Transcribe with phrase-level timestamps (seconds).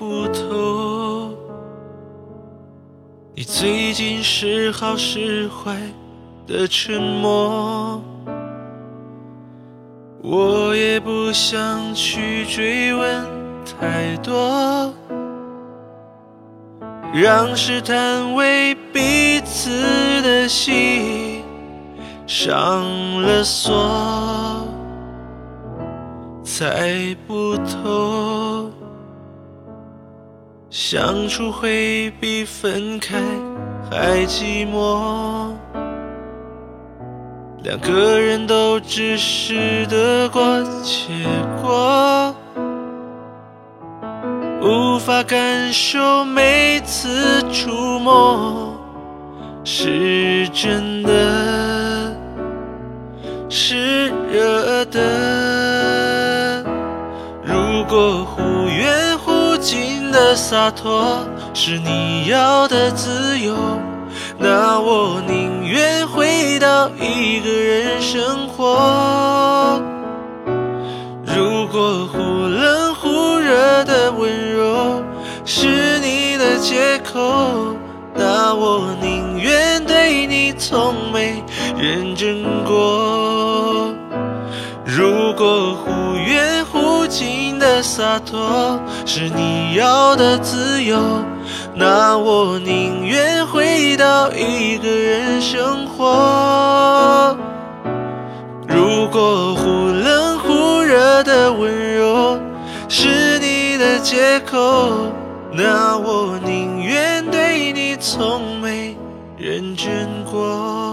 [0.00, 1.36] 不透，
[3.34, 5.76] 你最近是好是坏
[6.46, 8.02] 的沉默，
[10.22, 13.26] 我也不想去追问
[13.78, 14.90] 太多，
[17.12, 19.68] 让试探为彼此
[20.22, 21.44] 的心
[22.26, 24.66] 上了锁。
[26.42, 28.19] 猜不透，
[30.70, 33.20] 相处会比分开
[33.90, 35.52] 还寂寞。
[37.64, 40.40] 两个人都只是得过
[40.84, 41.26] 且
[41.60, 42.32] 过，
[44.62, 48.72] 无法感受每次触摸
[49.64, 52.16] 是真的，
[53.48, 56.64] 是热的。
[57.42, 58.59] 如果忽
[60.20, 63.56] 的洒脱是你要的自由，
[64.36, 69.80] 那我宁愿回到一个人生活。
[71.24, 75.02] 如果忽冷忽热的温柔
[75.46, 77.74] 是你的借口，
[78.14, 81.42] 那我宁愿对你从没
[81.78, 83.94] 认真过。
[84.84, 86.09] 如果忽
[87.10, 90.96] 情的洒脱是你要的自由，
[91.74, 97.36] 那我宁愿回到一个人生活。
[98.68, 102.38] 如果忽冷忽热的温柔
[102.88, 105.12] 是你的借口，
[105.52, 108.96] 那我宁愿对你从没
[109.36, 110.89] 认真过。